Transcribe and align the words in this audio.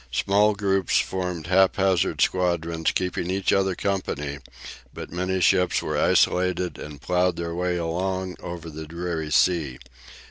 Small 0.09 0.55
groups 0.55 0.99
formed 0.99 1.45
haphazard 1.45 2.21
squadrons, 2.21 2.89
keeping 2.91 3.29
each 3.29 3.53
other 3.53 3.75
company, 3.75 4.39
but 4.91 5.11
many 5.11 5.39
ships 5.41 5.83
were 5.83 5.95
isolated 5.95 6.79
and 6.79 6.99
ploughed 6.99 7.35
their 7.35 7.53
way 7.53 7.77
alone 7.77 8.35
over 8.41 8.71
the 8.71 8.87
dreary 8.87 9.29
sea. 9.29 9.77